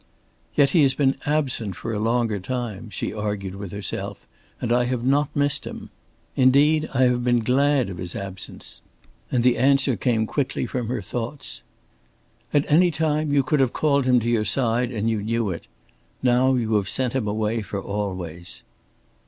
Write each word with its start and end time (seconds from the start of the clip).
"Yet 0.55 0.71
he 0.71 0.81
has 0.81 0.95
been 0.95 1.15
absent 1.27 1.75
for 1.75 1.93
a 1.93 1.99
longer 1.99 2.39
time," 2.39 2.89
she 2.89 3.13
argued 3.13 3.53
with 3.53 3.71
herself, 3.71 4.25
"and 4.59 4.71
I 4.73 4.85
have 4.85 5.03
not 5.05 5.29
missed 5.35 5.63
him. 5.67 5.91
Indeed, 6.35 6.89
I 6.91 7.03
have 7.03 7.23
been 7.23 7.41
glad 7.41 7.87
of 7.87 7.99
his 7.99 8.15
absence." 8.15 8.81
And 9.31 9.43
the 9.43 9.59
answer 9.59 9.95
came 9.95 10.25
quickly 10.25 10.65
from 10.65 10.87
her 10.87 11.03
thoughts. 11.03 11.61
"At 12.51 12.65
any 12.67 12.89
time 12.89 13.31
you 13.31 13.43
could 13.43 13.59
have 13.59 13.73
called 13.73 14.05
him 14.07 14.19
to 14.21 14.27
your 14.27 14.43
side, 14.43 14.89
and 14.89 15.07
you 15.07 15.21
knew 15.21 15.51
it. 15.51 15.67
Now 16.23 16.55
you 16.55 16.73
have 16.77 16.89
sent 16.89 17.13
him 17.13 17.27
away 17.27 17.61
for 17.61 17.79
always." 17.79 18.63